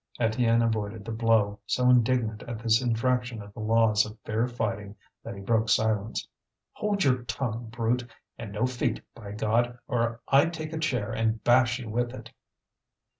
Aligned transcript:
Étienne 0.19 0.65
avoided 0.65 1.05
the 1.05 1.11
blow, 1.11 1.59
so 1.67 1.87
indignant 1.87 2.41
at 2.47 2.57
this 2.57 2.81
infraction 2.81 3.39
of 3.39 3.53
the 3.53 3.59
laws 3.59 4.03
of 4.03 4.17
fair 4.21 4.47
fighting 4.47 4.95
that 5.23 5.35
he 5.35 5.41
broke 5.41 5.69
silence. 5.69 6.27
"Hold 6.71 7.03
your 7.03 7.21
tongue, 7.25 7.69
brute! 7.69 8.09
And 8.35 8.51
no 8.51 8.65
feet, 8.65 9.01
by 9.13 9.33
God! 9.33 9.77
or 9.87 10.19
I 10.27 10.45
take 10.47 10.73
a 10.73 10.79
chair 10.79 11.11
and 11.11 11.43
bash 11.43 11.77
you 11.77 11.87
with 11.87 12.15
it!" 12.15 12.31